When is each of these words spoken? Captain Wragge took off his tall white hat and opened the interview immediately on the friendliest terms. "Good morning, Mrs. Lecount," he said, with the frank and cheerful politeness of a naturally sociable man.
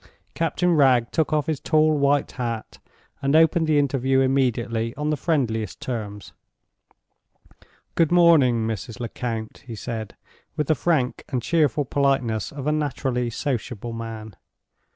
Captain 0.33 0.73
Wragge 0.75 1.11
took 1.11 1.31
off 1.31 1.45
his 1.45 1.59
tall 1.59 1.95
white 1.95 2.31
hat 2.31 2.79
and 3.21 3.35
opened 3.35 3.67
the 3.67 3.77
interview 3.77 4.19
immediately 4.19 4.95
on 4.95 5.11
the 5.11 5.15
friendliest 5.15 5.79
terms. 5.79 6.33
"Good 7.93 8.11
morning, 8.11 8.65
Mrs. 8.65 8.99
Lecount," 8.99 9.59
he 9.67 9.75
said, 9.75 10.15
with 10.57 10.65
the 10.65 10.73
frank 10.73 11.23
and 11.29 11.39
cheerful 11.43 11.85
politeness 11.85 12.51
of 12.51 12.65
a 12.65 12.71
naturally 12.71 13.29
sociable 13.29 13.93
man. 13.93 14.35